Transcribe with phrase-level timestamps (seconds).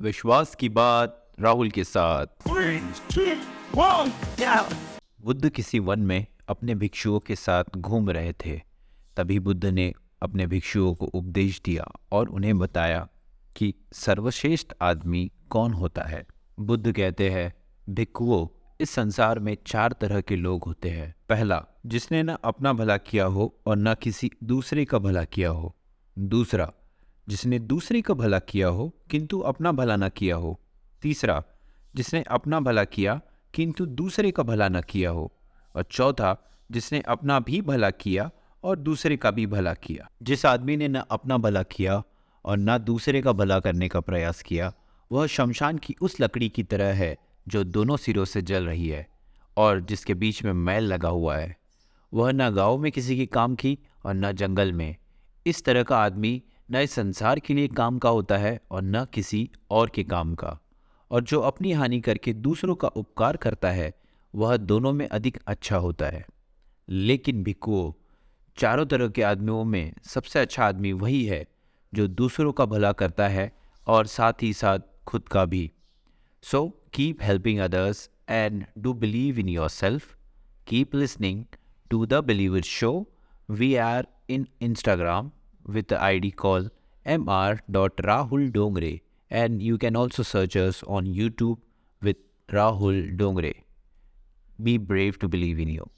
[0.00, 2.26] विश्वास की बात राहुल के साथ।
[5.20, 8.60] बुद्ध किसी वन में अपने भिक्षुओं के साथ घूम रहे थे।
[9.16, 13.08] तभी बुद्ध ने अपने भिक्षुओं को उपदेश दिया और उन्हें बताया
[13.56, 16.26] कि सर्वश्रेष्ठ आदमी कौन होता है।
[16.60, 17.54] बुद्ध कहते हैं
[17.94, 18.48] भिक्षुओं
[18.80, 23.24] इस संसार में चार तरह के लोग होते हैं। पहला, जिसने न अपना भला किया
[23.24, 25.76] हो और न किसी दूसरे का भला किया हो।
[26.18, 26.72] दूसरा
[27.28, 30.60] जिसने दूसरे का भला किया हो, किंतु अपना भला न किया हो।
[31.02, 31.44] तीसरा,
[31.94, 33.20] जिसने अपना भला किया,
[33.54, 35.32] किंतु दूसरे का भला न किया हो।
[35.76, 38.30] और चौथा, जिसने अपना भी भला किया
[38.64, 42.02] और दूसरे का भी भला किया। जिस आदमी ने न अपना भला किया
[42.44, 44.72] और न दूसरे का भला करने का प्रयास किया,
[45.12, 47.16] वह शमशान की उस लकड़ी की तरह है
[47.48, 49.08] जो दोनों सिरों से जल रही है
[49.56, 51.56] और जिसके बीच में मैल लगा हुआ है।
[52.14, 54.96] वह न गाँव में किसी के काम की और न जंगल में।
[55.46, 59.04] इस तरह का आदमी न इस संसार के लिए काम का होता है और न
[59.04, 60.58] किसी और के काम का।
[61.10, 63.94] और जो अपनी हानि करके दूसरों का उपकार करता है,
[64.34, 66.26] वह दोनों में अधिक अच्छा होता है।
[66.88, 67.92] लेकिन भिक्कुओं
[68.56, 71.46] चारों तरह के आदमियों में सबसे अच्छा आदमी वही है,
[71.94, 75.72] जो दूसरों का भला करता है और साथ ही साथ खुद का भी।
[76.42, 80.16] So keep helping others and do believe in yourself
[80.66, 81.44] keep listening
[81.90, 83.08] to the believer show
[83.50, 85.30] we are in Instagram
[85.66, 86.68] with the ID call
[87.06, 89.00] mr.rahul dongre
[89.30, 91.58] and you can also search us on YouTube
[92.00, 92.16] with
[92.48, 93.64] Rahul Dongre.
[94.62, 95.90] Be brave to believe in you.